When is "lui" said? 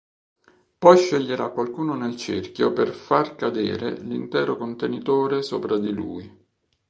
5.93-6.37